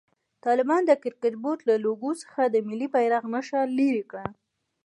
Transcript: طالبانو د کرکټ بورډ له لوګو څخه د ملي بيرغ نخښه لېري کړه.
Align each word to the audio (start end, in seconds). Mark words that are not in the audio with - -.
طالبانو 0.45 0.87
د 0.87 0.91
کرکټ 1.03 1.33
بورډ 1.43 1.59
له 1.69 1.75
لوګو 1.85 2.11
څخه 2.21 2.41
د 2.47 2.55
ملي 2.67 2.87
بيرغ 2.93 3.23
نخښه 3.33 3.61
لېري 3.77 4.03
کړه. 4.11 4.25